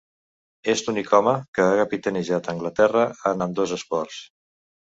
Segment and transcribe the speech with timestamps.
[0.71, 4.19] És l'únic home que ha capitanejat Anglaterra en ambdós esports.